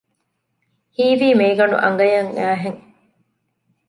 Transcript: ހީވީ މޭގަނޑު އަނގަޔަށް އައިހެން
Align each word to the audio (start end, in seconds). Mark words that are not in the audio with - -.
ހީވީ 0.95 1.29
މޭގަނޑު 1.39 1.77
އަނގަޔަށް 1.83 2.31
އައިހެން 2.37 2.81